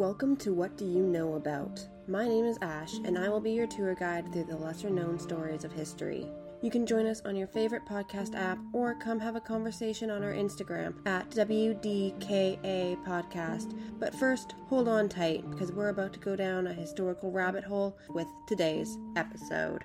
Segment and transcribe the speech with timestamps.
[0.00, 1.86] Welcome to What Do You Know About?
[2.08, 5.18] My name is Ash, and I will be your tour guide through the lesser known
[5.18, 6.26] stories of history.
[6.62, 10.24] You can join us on your favorite podcast app or come have a conversation on
[10.24, 13.78] our Instagram at WDYKA Podcast.
[13.98, 17.98] But first, hold on tight because we're about to go down a historical rabbit hole
[18.08, 19.84] with today's episode.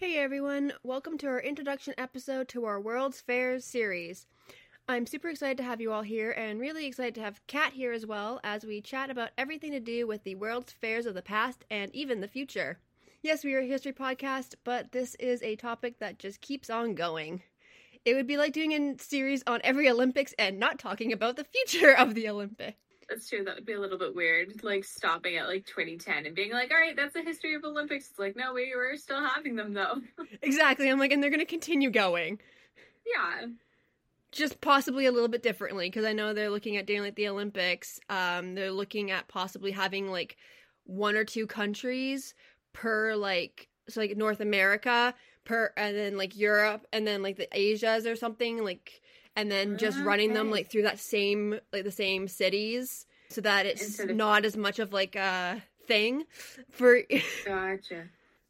[0.00, 4.26] Hey everyone, welcome to our introduction episode to our World's Fairs series.
[4.88, 7.92] I'm super excited to have you all here and really excited to have Kat here
[7.92, 11.20] as well as we chat about everything to do with the World's Fairs of the
[11.20, 12.78] past and even the future.
[13.22, 16.94] Yes, we are a history podcast, but this is a topic that just keeps on
[16.94, 17.42] going.
[18.06, 21.44] It would be like doing a series on every Olympics and not talking about the
[21.44, 22.78] future of the Olympics.
[23.10, 23.42] That's true.
[23.44, 26.70] That would be a little bit weird, like stopping at like 2010 and being like,
[26.70, 29.74] "All right, that's the history of Olympics." It's like, no, we were still having them
[29.74, 30.00] though.
[30.42, 30.88] Exactly.
[30.88, 32.38] I'm like, and they're going to continue going.
[33.04, 33.48] yeah,
[34.32, 37.28] just possibly a little bit differently because I know they're looking at doing like the
[37.28, 37.98] Olympics.
[38.08, 40.36] Um, they're looking at possibly having like
[40.84, 42.34] one or two countries
[42.72, 47.48] per like so like North America per and then like Europe and then like the
[47.58, 49.00] Asias or something like
[49.40, 53.64] and then just running them like through that same like the same cities so that
[53.64, 56.24] it's not as much of like a thing
[56.70, 57.00] for
[57.46, 58.04] gotcha.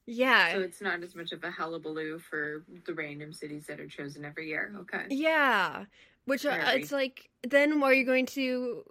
[0.06, 3.86] yeah So it's not as much of a hullabaloo for the random cities that are
[3.86, 4.74] chosen every year.
[4.80, 5.04] Okay.
[5.10, 5.84] Yeah,
[6.24, 8.84] which uh, it's like then are you going to?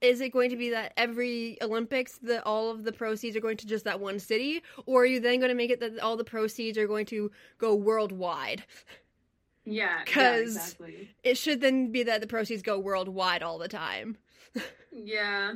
[0.00, 3.56] Is it going to be that every Olympics, that all of the proceeds are going
[3.58, 6.16] to just that one city, or are you then going to make it that all
[6.16, 8.64] the proceeds are going to go worldwide?
[9.64, 9.98] Yeah.
[9.98, 11.14] yeah, 'Cause- exactly.
[11.22, 14.18] It should then be that the proceeds go worldwide all the time.
[14.90, 15.54] Yeah.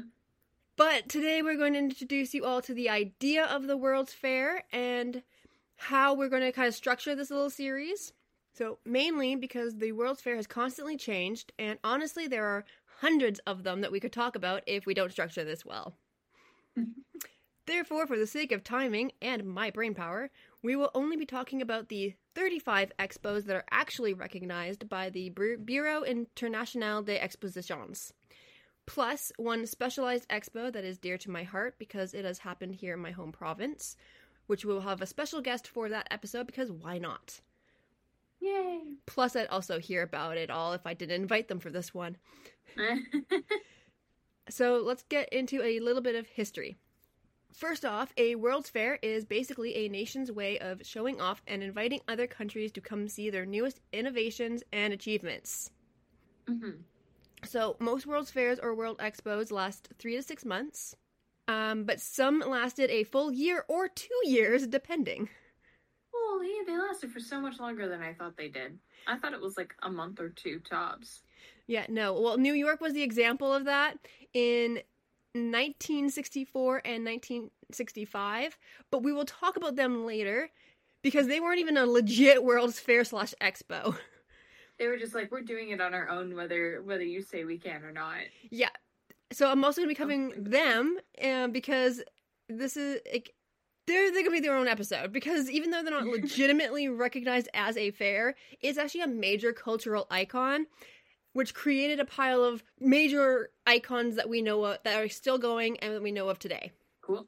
[0.77, 4.65] But today we're going to introduce you all to the idea of the World's Fair
[4.73, 5.23] and
[5.77, 8.13] how we're going to kind of structure this little series.
[8.53, 12.65] So, mainly because the World's Fair has constantly changed, and honestly, there are
[13.01, 15.95] hundreds of them that we could talk about if we don't structure this well.
[17.67, 20.31] Therefore, for the sake of timing and my brain power,
[20.63, 25.31] we will only be talking about the 35 expos that are actually recognized by the
[25.31, 28.13] Bureau International des Expositions
[28.87, 32.95] plus one specialized expo that is dear to my heart because it has happened here
[32.95, 33.97] in my home province,
[34.47, 37.41] which we will have a special guest for that episode because why not?
[38.41, 38.81] Yay.
[39.07, 42.17] Plus, I'd also hear about it all if I didn't invite them for this one.
[44.49, 46.77] So let's get into a little bit of history.
[47.57, 52.03] First off, a World's Fair is basically a nation's way of showing off and inviting
[52.07, 55.71] other countries to come see their newest innovations and achievements.
[56.45, 56.83] Mhm.
[57.45, 60.97] So most World's Fairs or World Expos last three to six months,
[61.49, 65.31] um, but some lasted a full year or two years, depending.
[66.13, 68.79] Holy, they lasted for so much longer than I thought they did.
[69.07, 71.23] I thought it was like a month or two tops.
[71.69, 72.21] Yeah, no.
[72.21, 73.99] Well, New York was the example of that
[74.35, 74.83] in
[75.37, 77.05] 1964 and
[77.71, 78.59] 1965,
[78.91, 80.51] but we will talk about them later
[81.03, 83.97] because they weren't even a legit World's Fair slash Expo.
[84.79, 87.59] They were just like, we're doing it on our own, whether whether you say we
[87.59, 88.19] can or not.
[88.51, 88.69] Yeah.
[89.33, 90.41] So I'm also going to be covering Okay.
[90.43, 92.03] them uh, because
[92.49, 93.33] this is like
[93.87, 97.77] they're, they're gonna be their own episode because even though they're not legitimately recognized as
[97.77, 100.67] a fair, it's actually a major cultural icon,
[101.33, 105.79] which created a pile of major icons that we know of that are still going
[105.79, 106.73] and that we know of today.
[107.03, 107.27] Cool.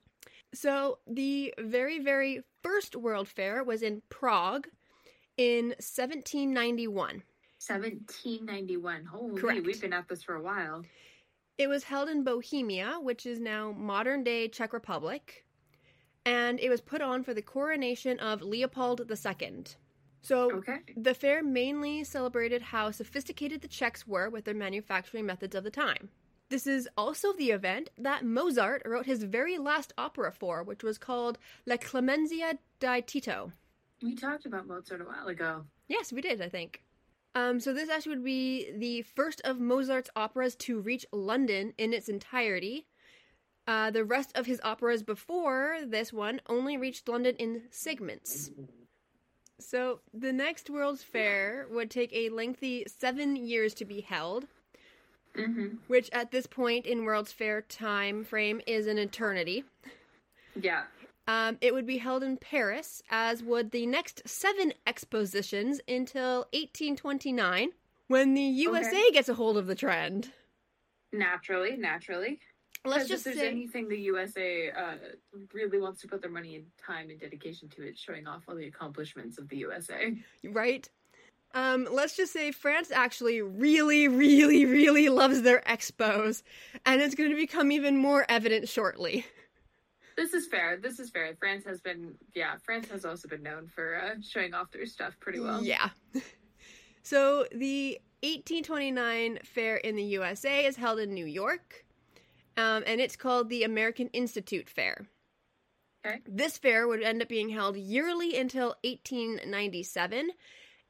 [0.54, 4.66] So the very, very first World Fair was in Prague
[5.36, 7.22] in 1791.
[7.60, 9.04] 1791.
[9.04, 9.66] Holy, Correct.
[9.66, 10.84] we've been at this for a while.
[11.58, 15.44] It was held in Bohemia, which is now modern day Czech Republic,
[16.24, 19.64] and it was put on for the coronation of Leopold II.
[20.22, 20.78] So Okay.
[20.96, 25.70] the fair mainly celebrated how sophisticated the Czechs were with their manufacturing methods of the
[25.70, 26.10] time.
[26.50, 30.96] This is also the event that Mozart wrote his very last opera for, which was
[30.96, 33.52] called La Clemenzia di Tito.
[34.02, 35.64] We talked about Mozart a while ago.
[35.88, 36.82] Yes, we did, I think.
[37.34, 41.92] Um, so this actually would be the first of Mozart's operas to reach London in
[41.92, 42.86] its entirety.
[43.66, 48.50] Uh, the rest of his operas before this one only reached London in segments.
[49.60, 54.46] So the next World's Fair would take a lengthy seven years to be held,
[55.38, 55.76] Mm-hmm.
[55.86, 59.64] which at this point in World's Fair time frame is an eternity.
[60.60, 60.84] Yeah.
[61.26, 67.70] Um, it would be held in Paris, as would the next seven expositions until 1829,
[68.08, 69.10] when the USA Okay.
[69.12, 70.32] gets a hold of the trend.
[71.12, 72.40] Naturally, naturally.
[72.84, 74.94] Let's just if there's say, anything the USA uh,
[75.52, 78.54] really wants to put their money and time and dedication to, it's showing off all
[78.54, 80.14] the accomplishments of the USA.
[80.44, 80.88] right?
[81.54, 86.42] Um, let's just say France actually really, really, really loves their expos,
[86.84, 89.24] and it's going to become even more evident shortly.
[90.16, 90.76] This is fair.
[90.76, 91.34] This is fair.
[91.38, 95.14] France has been, yeah, France has also been known for uh, showing off their stuff
[95.20, 95.62] pretty well.
[95.62, 95.90] Yeah.
[97.02, 101.84] so the 1829 fair in the USA is held in New York,
[102.56, 105.06] um, and it's called the American Institute Fair.
[106.04, 106.20] Okay.
[106.26, 110.30] This fair would end up being held yearly until 1897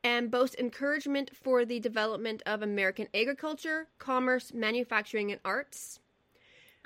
[0.05, 6.01] and boasts encouragement for the development of American agriculture, commerce, manufacturing, and arts.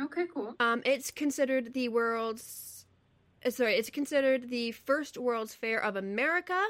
[0.01, 0.55] Okay, cool.
[0.59, 2.73] Um, it's considered the world's
[3.45, 6.61] uh, sorry, it's considered the first World's Fair of America,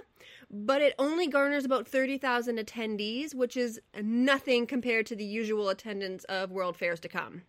[0.50, 6.24] but it only garners about 30,000 attendees, which is nothing compared to the usual attendance
[6.24, 7.42] of World Fairs to come.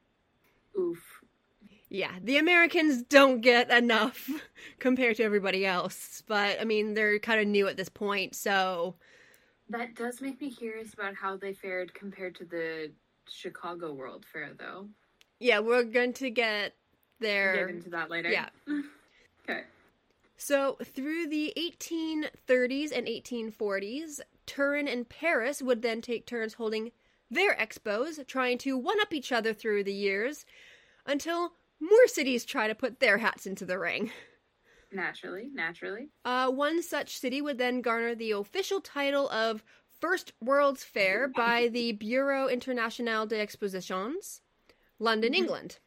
[0.77, 1.12] Oof.
[1.93, 4.27] Yeah, the Americans don't get enough
[4.79, 8.95] compared to everybody else, but I mean, they're kind of new at this point, so
[9.69, 12.91] That does make me curious about how they fared compared to the
[13.29, 14.87] Chicago World Fair, though.
[15.39, 16.73] yeah, we're going to get
[17.19, 17.67] there.
[17.67, 18.29] Get into that later.
[18.31, 18.49] Yeah.
[19.47, 19.61] okay.
[20.35, 26.91] So, through the 1830s and 1840s, Turin and Paris would then take turns holding
[27.29, 30.43] their expos, trying to one up each other through the years,
[31.05, 34.11] until more cities try to put their hats into the ring.
[34.91, 36.09] Naturally, naturally.
[36.23, 39.63] Uh, one such city would then garner the official title of
[39.99, 44.41] First World's Fair by the Bureau International des Expositions,
[44.99, 45.79] London, England.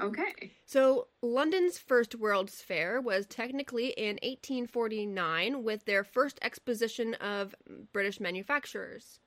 [0.00, 0.52] Okay.
[0.64, 7.54] So, London's first World's Fair was technically in 1849 with their first exposition of
[7.92, 9.19] British manufacturers.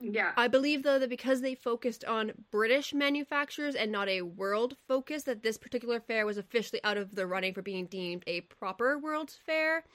[0.00, 0.32] Yeah.
[0.36, 5.22] I believe, though, that because they focused on British manufacturers and not a world focus,
[5.24, 8.98] that this particular fair was officially out of the running for being deemed a proper
[8.98, 9.84] World's Fair.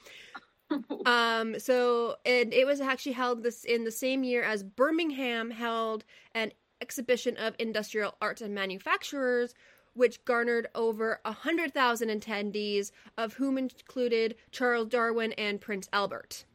[1.04, 6.02] Um, so and it was actually held this in the same year as Birmingham held
[6.34, 9.52] an exhibition of industrial arts and manufacturers,
[9.92, 16.46] which garnered over a hundred thousand attendees, of whom included Charles Darwin and Prince Albert.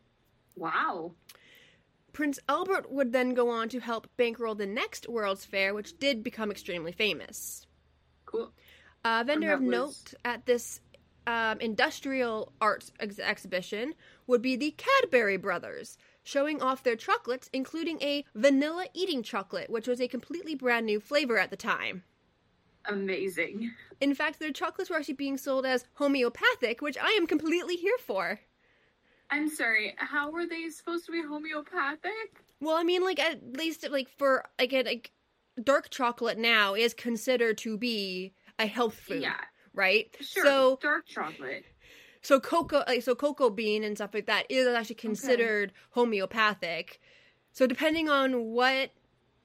[0.55, 1.12] wow.
[2.17, 6.24] Prince Albert would then go on to help bankroll the next World's Fair, which did
[6.24, 7.67] become extremely famous.
[8.25, 8.51] Cool.
[9.05, 10.81] A vendor of was- note at this
[11.27, 13.93] um, industrial arts ex- exhibition
[14.25, 19.88] would be the Cadbury Brothers, showing off their chocolates, including a vanilla eating chocolate, which
[19.88, 22.01] was a completely brand new flavor at the time.
[22.86, 23.74] Amazing.
[24.01, 28.00] In fact, their chocolates were actually being sold as homeopathic, which I am completely here
[28.00, 28.39] for.
[29.29, 29.93] I'm sorry.
[29.98, 32.12] How were they supposed to be homeopathic?
[32.62, 35.12] Well, I mean, like at least like for like like
[35.63, 39.39] dark chocolate now is considered to be a health food, Yeah.
[39.74, 40.15] right?
[40.22, 40.43] Sure.
[40.43, 41.65] So dark chocolate.
[42.22, 47.00] so cocoa like so cocoa bean and stuff like that is actually considered homeopathic.
[47.51, 48.91] So depending on what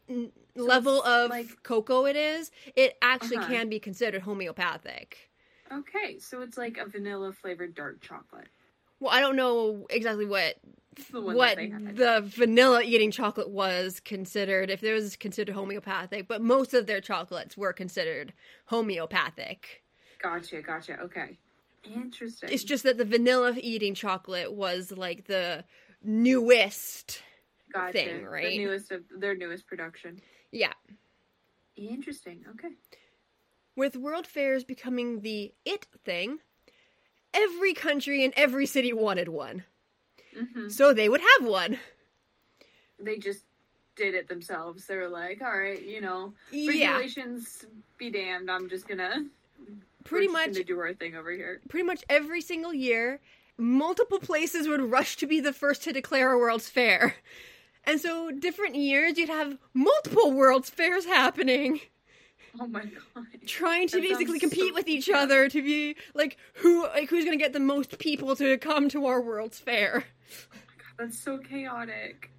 [0.08, 3.48] n- level of like- cocoa it is, it actually Uh-huh.
[3.48, 5.30] can be considered homeopathic.
[5.70, 8.48] Okay, so it's like a vanilla flavored dark chocolate.
[9.02, 10.58] Well, I don't know exactly what
[11.10, 11.96] The what that they had.
[11.96, 17.00] the vanilla eating chocolate was considered if there was considered homeopathic, but most of their
[17.00, 18.32] chocolates were considered
[18.66, 19.82] homeopathic.
[20.22, 21.00] Gotcha, gotcha.
[21.00, 21.36] Okay.
[21.82, 22.50] Interesting.
[22.52, 25.64] It's just that the vanilla eating chocolate was like the
[26.04, 27.22] newest.
[27.72, 27.92] gotcha.
[27.92, 28.50] thing, right?
[28.50, 30.20] The newest of their newest production.
[30.52, 30.74] Yeah.
[31.74, 32.44] Interesting.
[32.50, 32.68] Okay.
[33.74, 36.38] With World Fairs becoming the it thing,
[37.34, 39.64] every country and every city wanted one.
[40.36, 41.78] hmm So they would have one.
[42.98, 43.44] They just
[43.96, 44.86] did it themselves.
[44.86, 46.92] They were like, all right, you know, Yeah.
[46.92, 47.64] regulations
[47.98, 48.50] be damned.
[48.50, 49.26] I'm just gonna
[50.04, 51.60] Pretty just much gonna do our thing over here.
[51.68, 53.20] pretty much every single year,
[53.58, 57.16] multiple places would rush to be the first to declare a World's Fair.
[57.84, 61.80] And so, different years, you'd have multiple World's Fairs happening,
[62.60, 63.26] Oh my god.
[63.46, 65.16] trying to That basically compete so with each cool.
[65.16, 68.88] other to be like who like who's going to get the most people to come
[68.90, 70.04] to our World's Fair.
[70.04, 72.30] Oh my god, That's so chaotic.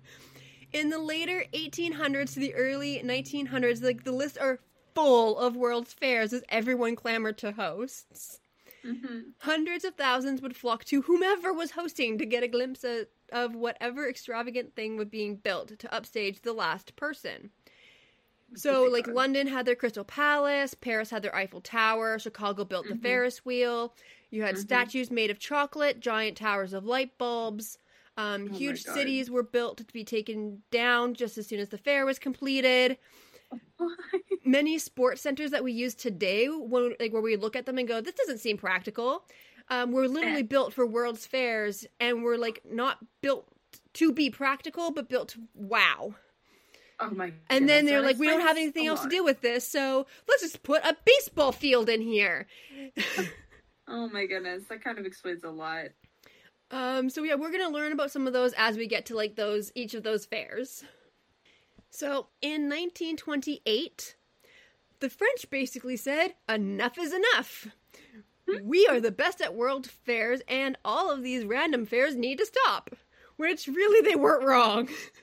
[0.72, 4.60] In the later 1800s to the early 1900s, like the lists are
[4.96, 8.40] full of World's Fairs as everyone clamored to host.
[8.84, 13.08] hmm Hundreds of thousands would flock to whomever was hosting to get a glimpse of,
[13.32, 17.52] of whatever extravagant thing was being built to upstage the last person.
[18.56, 19.08] So, like.
[19.08, 23.02] London had their Crystal Palace, Paris had their Eiffel Tower, Chicago built the Mhm.
[23.02, 23.94] Ferris wheel.
[24.32, 24.60] You had Mhm.
[24.60, 27.78] statues made of chocolate, giant towers of light bulbs.
[28.18, 31.78] Um, Oh huge cities were built to be taken down just as soon as the
[31.80, 32.98] fair was completed
[34.46, 37.88] many sports centers that we use today when like where we look at them and
[37.88, 39.26] go this doesn't seem practical
[39.70, 40.44] um, were literally Eh.
[40.44, 43.48] built for world's fairs and were like not built
[43.94, 46.16] to be practical but built to wow
[47.00, 47.34] oh my.
[47.50, 50.06] and then they're that like we don't have anything else to do with this so
[50.28, 52.48] let's just put a baseball field in here
[53.88, 55.88] Oh my goodness, that kind of explains a lot.
[56.72, 59.36] Um, so yeah, we're gonna learn about some of those as we get to like
[59.36, 60.84] those each of those fairs.
[61.90, 64.16] So in 1928,
[65.00, 67.68] the French basically said, "Enough is enough.
[68.64, 72.46] We are the best at world fairs, and all of these random fairs need to
[72.46, 72.96] stop."
[73.36, 74.90] Which really they weren't wrong.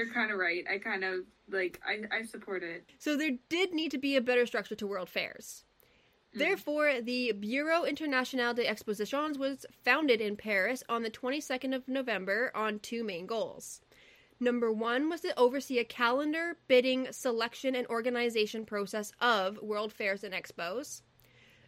[0.00, 0.64] They're kind of right.
[0.66, 1.78] I kind of like.
[1.86, 2.86] I I support it.
[2.98, 5.64] So there did need to be a better structure to world fairs.
[6.34, 6.38] Mm.
[6.38, 12.50] Therefore, the Bureau International des Expositions was founded in Paris on the 22nd of November
[12.54, 13.82] on two main goals.
[14.42, 20.24] Number one was to oversee a calendar, bidding, selection, and organization process of world fairs
[20.24, 21.02] and expos.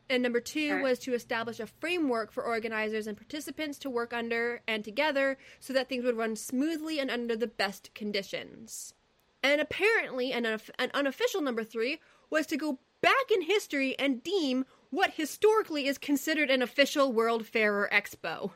[0.09, 0.83] And number two Okay.
[0.83, 5.73] was to establish a framework for organizers and participants to work under and together so
[5.73, 8.95] that things would run smoothly and under the best conditions.
[9.43, 11.99] And apparently, an, unof- an unofficial number three
[12.31, 17.47] was to go back in history and deem what historically is considered an official World
[17.47, 18.53] Fair or Expo.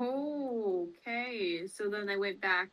[0.00, 1.66] Okay.
[1.66, 2.70] So then they went back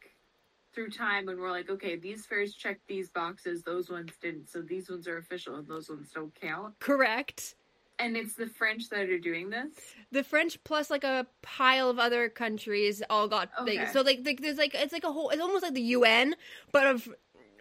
[0.74, 4.50] through time and we're like, okay, these fairs checked these boxes, those ones didn't.
[4.50, 6.80] So these ones are official and those ones don't count.
[6.80, 7.56] Correct.
[8.00, 9.68] And it's the French that are doing this.
[10.12, 13.86] The French plus like a pile of other countries all got Okay.
[13.92, 16.36] so like, like there's like it's like a whole it's almost like the UN
[16.72, 17.10] but of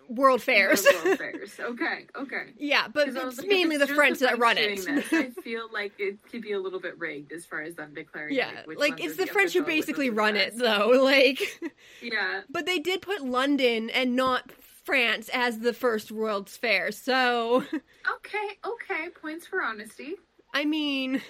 [0.09, 0.87] world fairs.
[1.04, 1.59] World fairs.
[1.61, 2.07] Okay.
[2.16, 2.52] Okay.
[2.57, 4.87] yeah, but it's like, mainly it's the just French that run it.
[4.87, 7.92] this, I feel like it could be a little bit rigged as far as them
[7.95, 8.35] declaring.
[8.35, 10.92] yeah, like, like it's are the French who basically run it though.
[11.04, 11.61] Like
[12.00, 12.42] Yeah.
[12.49, 14.50] But they did put London and not
[14.85, 16.90] France as the first World's Fair.
[16.92, 18.59] So, Okay.
[18.64, 19.09] Okay.
[19.21, 20.14] Points for honesty.
[20.59, 21.23] I mean,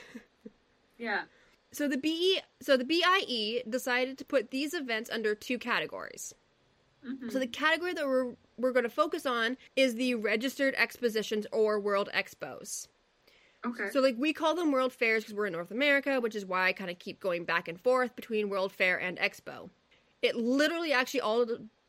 [0.98, 1.24] Yeah.
[1.70, 6.34] so the BE, so the BIE decided to put these events under two categories.
[7.06, 7.28] Mm-hmm.
[7.28, 11.78] So the category that we're we're going to focus on is the registered expositions or
[11.78, 12.88] world expos.
[13.66, 13.90] Okay.
[13.90, 16.68] So like we call them world fairs because we're in North America, which is why
[16.68, 19.68] I kind of keep going back and forth between world fair and expo.
[20.22, 21.44] It literally actually all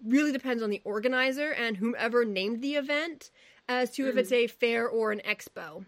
[0.05, 3.31] really depends on the organizer and whomever named the event
[3.69, 4.17] as to if mm.
[4.17, 5.85] it's a fair or an expo.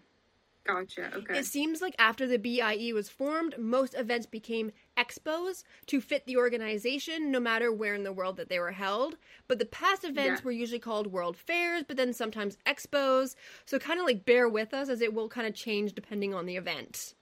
[0.64, 1.10] Gotcha.
[1.14, 1.38] Okay.
[1.38, 6.36] It seems like after the BIE was formed, most events became expos to fit the
[6.36, 9.16] organization no matter where in the world that they were held.
[9.48, 10.44] But the past events Yeah.
[10.44, 13.34] were usually called world fairs, but then sometimes expos.
[13.64, 16.46] So kind of like bear with us as it will kind of change depending on
[16.46, 17.14] the event.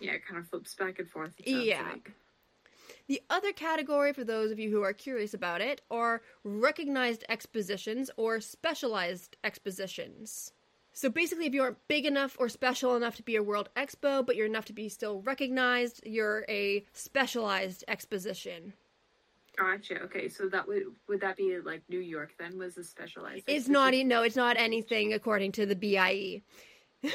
[0.00, 1.32] yeah, it kind of flips back and forth.
[1.38, 1.82] Yeah.
[1.92, 2.12] like.
[3.06, 8.10] The other category, for those of you who are curious about it, are recognized expositions
[8.16, 10.52] or specialized expositions.
[10.96, 14.24] So basically, if you aren't big enough or special enough to be a World Expo,
[14.24, 18.72] but you're enough to be still recognized, you're a specialized exposition.
[19.56, 20.00] Gotcha.
[20.02, 23.42] Okay, so that would would that be like New York then was a specialized?
[23.48, 26.42] It's not, no, it's not anything according to the BIE.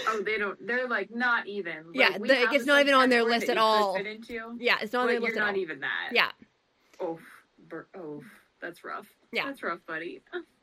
[0.07, 0.57] Oh, they don't.
[0.65, 1.87] They're like not even.
[1.87, 3.95] Like, Yeah, the- it's not even on their list at all.
[3.95, 4.57] Into.
[4.59, 6.09] Yeah, it's not on their list you're not even that.
[6.11, 6.31] Yeah,
[6.99, 7.17] Oh,
[7.95, 8.23] oh,
[8.61, 9.07] that's rough.
[9.31, 9.45] Yeah.
[9.45, 10.21] that's rough, buddy.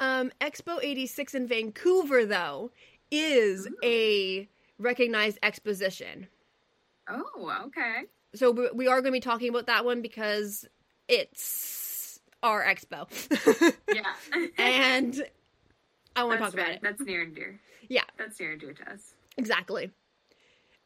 [0.00, 2.70] Um, Expo 86 in Vancouver, though,
[3.10, 6.26] is a recognized exposition.
[7.08, 8.04] Oh, okay.
[8.34, 10.66] So we- we are going to be talking about that one because
[11.08, 13.06] it's our expo.
[13.94, 14.14] Yeah,
[14.56, 15.22] and
[16.16, 16.80] I want to talk about it.
[16.82, 17.60] That's near and dear.
[17.88, 19.14] Yeah, That's near and dear to us.
[19.36, 19.90] exactly.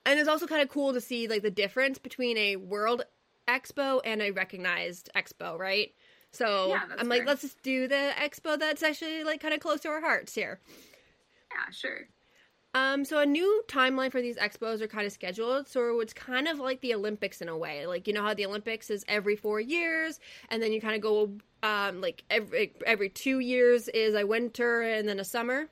[0.07, 3.03] And it's also kind of cool to see like the difference between a world
[3.47, 5.93] expo and a recognized expo, right?
[6.35, 9.81] So Yeah, I'm like, let's just do the expo that's actually like kind of close
[9.81, 10.61] to our hearts here.
[11.53, 12.09] Yeah, sure.
[12.75, 15.69] Um, so a new timeline for these expos are kind of scheduled.
[15.69, 17.87] So it's kind of like the Olympics in a way.
[17.87, 20.19] Like you know how the Olympics is every four years,
[20.51, 21.31] and then you kind of go
[21.63, 25.69] um like every every two years is a winter and then a summer.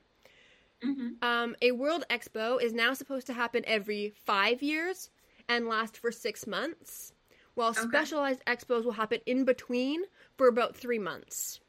[1.21, 5.09] Um, a World Expo is now supposed to happen every five years
[5.47, 7.13] and last for six months,
[7.55, 10.03] while specialized expos will happen in between
[10.37, 11.59] for about three months.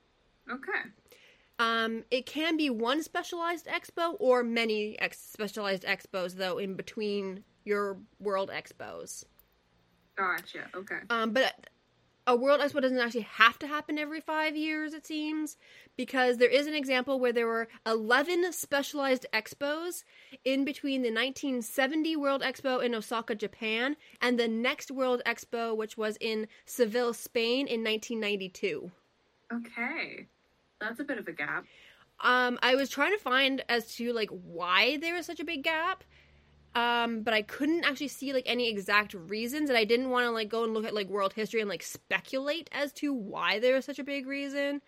[0.51, 0.91] Okay.
[1.59, 7.45] Um, it can be one specialized expo or many ex- specialized expos, though, in between
[7.65, 9.25] your world expos.
[10.17, 10.69] Gotcha.
[10.75, 10.99] Okay.
[11.11, 11.69] Um, but
[12.27, 15.57] a world expo doesn't actually have to happen every five years, it seems,
[15.97, 20.05] because there is an example where there were 11 specialized expos
[20.45, 25.99] in between the 1970 World Expo in Osaka, Japan, and the next World Expo, which
[25.99, 28.91] was in Seville, Spain in 1992.
[29.53, 30.27] Okay.
[30.81, 31.65] That's a bit of a gap.
[32.21, 35.63] Um, I was trying to find as to like why there was such a big
[35.63, 36.05] gap,
[36.75, 40.31] um, but I couldn't actually see like any exact reasons, and I didn't want to
[40.31, 43.75] like go and look at like world history and like speculate as to why there
[43.75, 44.81] was such a big reason,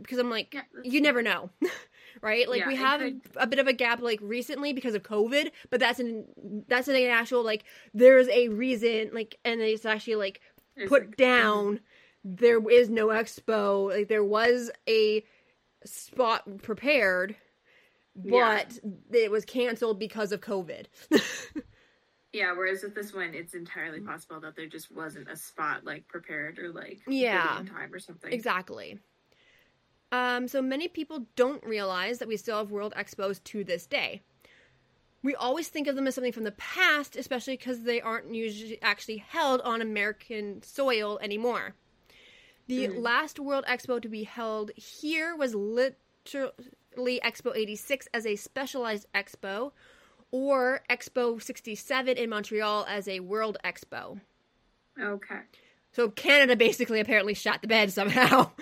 [0.00, 1.50] because I'm like, Yeah, you never know,
[2.22, 2.48] right?
[2.48, 5.50] Like Yeah, we have could- a bit of a gap like recently because of COVID,
[5.70, 6.24] but that's an
[6.68, 10.40] that's an actual like there's a reason like, and it's actually like
[10.88, 11.80] put like- down.
[12.28, 13.88] There is no expo.
[13.90, 15.22] Like there was a
[15.84, 17.36] spot prepared,
[18.22, 18.62] Yeah.
[19.10, 20.86] but it was canceled because of COVID.
[22.32, 26.06] Yeah, whereas with this one, it's entirely possible that there just wasn't a spot like
[26.06, 27.62] prepared or like Yeah.
[27.72, 28.30] time or something.
[28.30, 28.98] exactly.
[30.12, 34.22] Um, so many people don't realize that we still have World Expos to this day.
[35.22, 38.80] we always think of them as something from the past, especially because they aren't usually
[38.82, 41.74] actually held on American soil anymore.
[42.68, 46.52] The last World Expo to be held here was literally
[46.96, 49.72] Expo 86 as a specialized expo,
[50.30, 54.20] or Expo 67 in Montreal as a World Expo.
[55.00, 55.40] Okay.
[55.92, 58.50] So Canada basically apparently shot the bed somehow.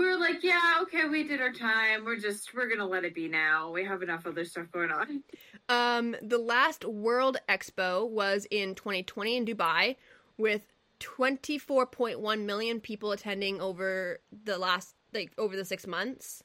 [0.00, 2.06] We were like, yeah, okay, we did our time.
[2.06, 3.70] We're just, we're gonna let it be now.
[3.70, 5.22] We have enough other stuff going on.
[5.68, 9.96] Um, the last World Expo was in 2020 in Dubai,
[10.38, 10.62] with
[11.00, 16.42] 24.1 million people attending over the last like over the six months.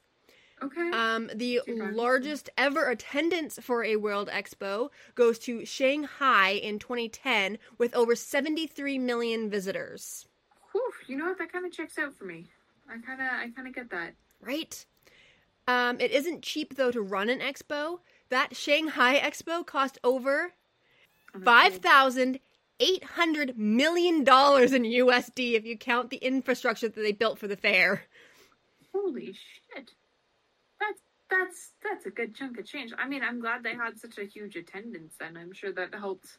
[0.62, 0.90] Okay.
[0.90, 7.94] Um, the largest ever attendance for a World Expo goes to Shanghai in 2010 with
[7.94, 10.26] over 73 million visitors.
[10.72, 11.38] Whew, you know what?
[11.38, 12.46] That kind of checks out for me.
[12.88, 14.14] I kind of, I kind of get that.
[14.40, 14.86] Right?
[15.68, 18.00] Um, it isn't cheap though to run an expo.
[18.28, 20.52] That Shanghai Expo cost over
[21.44, 22.40] five thousand
[22.80, 27.48] eight hundred million dollars in USD if you count the infrastructure that they built for
[27.48, 28.04] the fair.
[28.92, 29.34] Holy.
[31.28, 32.92] That's that's that's a good chunk of change.
[32.98, 36.38] I mean, I'm glad they had such a huge attendance and I'm sure that helped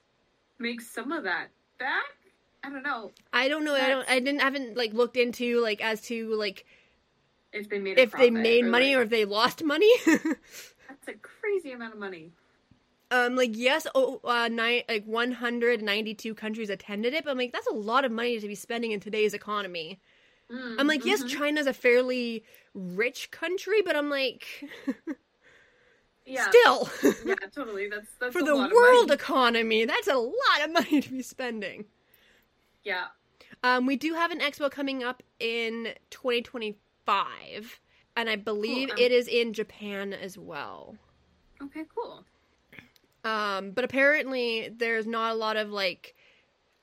[0.60, 1.47] make some of that
[1.80, 2.04] back.
[2.63, 3.76] I don't know I don't know.
[3.76, 4.10] I don't.
[4.10, 6.65] I didn't haven't like looked into like as to like
[7.54, 9.91] if they made a if they made money like- or if they lost money.
[10.06, 12.32] that's a crazy amount of money.
[13.12, 17.32] um, like yes, oh, uh, nine like one hundred ninety two countries attended it, but
[17.32, 20.00] I'm like that's a lot of money to be spending in today's economy.
[20.51, 21.29] Mm, I'm like, yes, mhm.
[21.29, 24.45] China's a fairly rich country, but I'm like,
[26.25, 26.89] yeah, still,
[27.25, 27.89] yeah, totally.
[27.89, 31.10] That's that's for a the lot of world economy, that's a lot of money to
[31.10, 31.86] be spending.
[32.83, 33.07] Yeah.
[33.63, 37.79] Um, we do have an expo coming up in 2025,
[38.15, 40.95] and I believe um, it is in Japan as well.
[41.62, 41.83] Okay.
[41.93, 42.23] Cool.
[43.25, 46.15] Um, but apparently, there's not a lot of like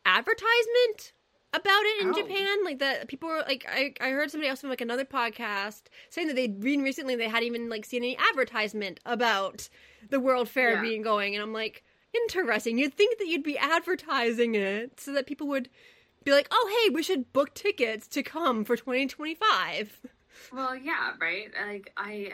[0.05, 1.14] advertisement
[1.55, 2.13] about it in Oh.
[2.15, 2.65] Japan.
[2.65, 6.29] Like that, people were like, I, I heard somebody else from like another podcast saying
[6.29, 9.69] that they'd read recently they hadn't even like seen any advertisement about
[10.11, 10.83] the World Fair Yeah.
[10.83, 12.79] being going, and I'm like, interesting.
[12.79, 15.69] You'd think that you'd be advertising it so that people would
[16.25, 20.01] be like, oh hey, we should book tickets to come for 2025.
[20.53, 21.49] Well, yeah, right.
[21.67, 22.33] Like I,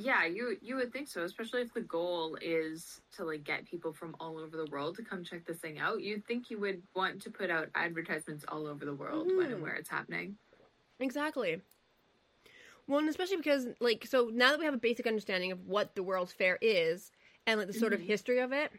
[0.00, 3.92] yeah, you you would think so, especially if the goal is to like get people
[3.92, 6.02] from all over the world to come check this thing out.
[6.02, 9.52] You'd think you would want to put out advertisements all over the world when Mhm.
[9.52, 10.36] and where it's happening.
[10.98, 11.60] Exactly.
[12.86, 15.94] Well, and especially because, like, so now that we have a basic understanding of what
[15.94, 17.12] the World's Fair is
[17.46, 18.72] and, like, the sort of history of it,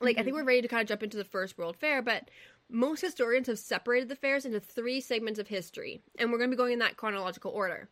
[0.00, 2.28] like, I think we're ready to kind of jump into the first World Fair, but
[2.68, 6.56] most historians have separated the fairs into three segments of history, and we're going to
[6.56, 7.88] be going in that chronological order.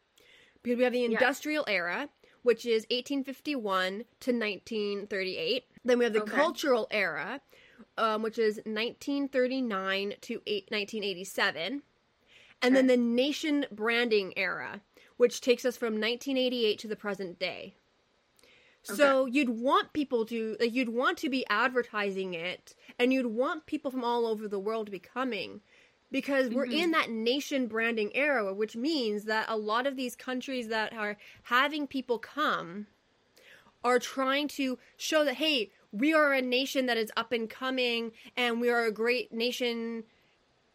[0.63, 2.09] Because we have the industrial era,
[2.43, 5.65] which is 1851 to 1938.
[5.85, 6.33] Then we have the Okay.
[6.33, 7.41] cultural era,
[7.97, 11.83] um, which is 1939 to eight, 1987.
[12.61, 14.83] And then the nation branding era,
[15.17, 17.75] which takes us from 1988 to the present day.
[18.85, 23.67] So you'd want people to like you'd want to be advertising it and you'd want
[23.67, 25.61] people from all over the world to be coming
[26.13, 26.79] because we're mm-hmm.
[26.79, 31.17] in that nation branding era which means that a lot of these countries that are
[31.45, 32.87] having people come
[33.83, 38.13] are trying to show that hey we are a nation that is up and coming
[38.37, 40.05] and we are a great nation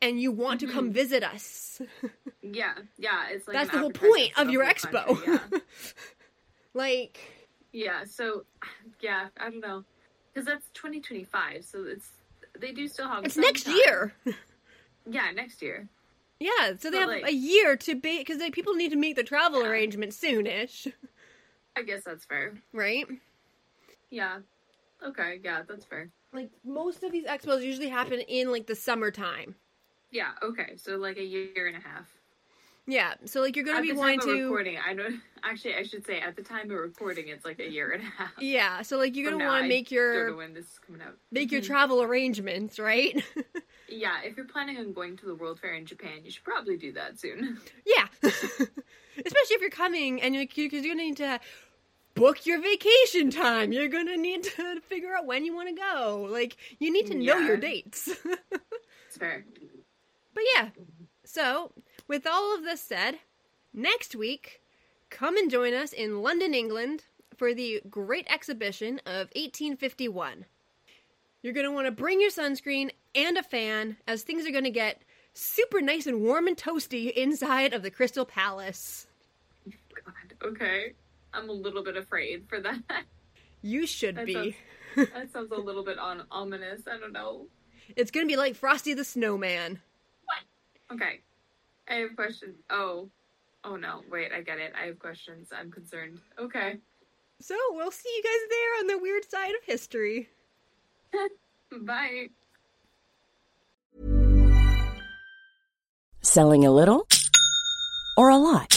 [0.02, 0.76] and you want to mm-hmm.
[0.76, 1.82] come visit us
[2.54, 5.60] Yeah, yeah, it's like that's the whole point of your expo country,
[6.74, 7.20] like
[7.72, 7.86] yeah.
[7.86, 8.46] yeah, so
[9.02, 9.84] yeah, I don't know,
[10.34, 12.10] because that's 2025, so it's
[12.60, 13.26] they do still have.
[13.26, 13.76] it's next time.
[13.76, 14.14] year
[15.10, 15.88] Yeah, next year.
[16.40, 19.16] Yeah, so they But, have like- a year to be because people need to make
[19.16, 20.92] the travel arrangements soonish,
[21.76, 22.54] I guess that's fair.
[22.74, 23.08] right?
[24.10, 24.40] Yeah.
[25.04, 25.40] Okay.
[25.44, 26.10] Yeah, that's fair.
[26.34, 29.56] Like most of these expos usually happen in like the summertime.
[30.12, 30.32] Yeah.
[30.44, 30.76] Okay.
[30.78, 32.08] So like a year and a half.
[32.90, 34.44] Yeah, so like you're gonna at be the wanting time of to.
[34.44, 35.10] recording, I know.
[35.44, 38.06] Actually, I should say at the time of recording, it's like a year and a
[38.06, 38.32] half.
[38.40, 41.18] Yeah, so like you're gonna want to make Don't your when this is coming out.
[41.32, 41.66] make your Mhm.
[41.68, 43.24] travel arrangements, right?
[43.90, 46.76] Yeah, if you're planning on going to the World Fair in Japan, you should probably
[46.76, 47.58] do that soon.
[47.86, 48.72] yeah, especially
[49.56, 51.40] if you're coming and you're because you're gonna need to
[52.14, 53.72] book your vacation time.
[53.72, 56.28] You're gonna need to figure out when you want to go.
[56.30, 58.10] Like you need to know your dates.
[58.10, 59.46] It's fair.
[60.34, 60.70] But yeah,
[61.24, 61.72] so
[62.08, 63.20] with all of this said,
[63.74, 64.62] next week,
[65.10, 67.04] come and join us in London, England
[67.36, 70.46] for the Great Exhibition of 1851.
[71.42, 74.64] You're going to want to bring your sunscreen and a fan as things are going
[74.64, 75.02] to get
[75.34, 79.08] super nice and warm and toasty inside of the Crystal Palace.
[79.94, 80.14] God.
[80.44, 80.94] Okay.
[81.34, 82.80] I'm a little bit afraid for that.
[83.62, 84.34] You should That be.
[84.34, 84.56] sounds-
[85.14, 86.82] that sounds a little bit on ominous.
[86.92, 87.46] I don't know.
[87.96, 89.80] It's gonna be like Frosty the Snowman.
[90.26, 90.96] What?
[90.96, 91.20] Okay.
[91.90, 92.58] I have questions.
[92.70, 93.10] Oh.
[93.64, 94.02] Oh no.
[94.12, 94.74] Wait, I get it.
[94.80, 95.50] I have questions.
[95.52, 96.20] I'm concerned.
[96.40, 96.78] Okay.
[97.40, 100.30] So we'll see you guys there on the weird side of history.
[101.82, 102.30] Bye.
[106.22, 107.08] Selling a little
[108.18, 108.77] or a lot?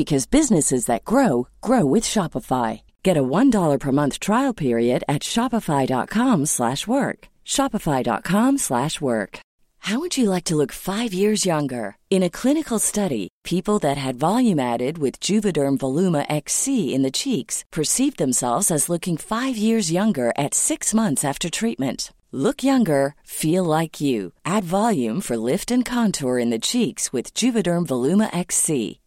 [0.00, 2.70] because businesses that grow grow with Shopify.
[3.02, 6.48] Get a $1 per month trial period at shopify.com/work.
[6.56, 7.18] slash work.
[7.56, 8.58] shopify.com/work.
[8.68, 9.32] slash work.
[9.88, 11.86] How would you like to look 5 years younger?
[12.16, 17.18] In a clinical study, people that had volume added with Juvederm Voluma XC in the
[17.22, 22.12] cheeks perceived themselves as looking 5 years younger at 6 months after treatment.
[22.32, 24.32] Look younger, feel like you.
[24.44, 28.99] Add volume for lift and contour in the cheeks with Juvederm Voluma XC.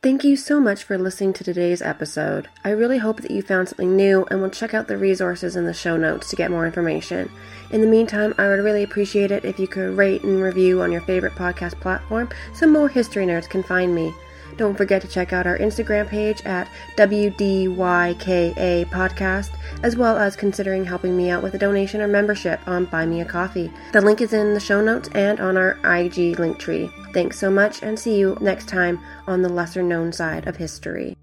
[0.00, 2.46] Thank you so much for listening to today's episode.
[2.64, 5.64] I really hope that you found something new and will check out the resources in
[5.64, 7.28] the show notes to get more information.
[7.72, 10.92] In the meantime, I would really appreciate it if you could rate and review on
[10.92, 14.14] your favorite podcast platform so more history nerds can find me.
[14.58, 19.50] Don't forget to check out our Instagram page at WDYKA Podcast,
[19.84, 23.20] as well as considering helping me out with a donation or membership on Buy Me
[23.20, 23.72] a Coffee.
[23.92, 26.90] The link is in the show notes and on our IG link tree.
[27.14, 31.16] Thanks so much, and see you next time on the lesser known side of history.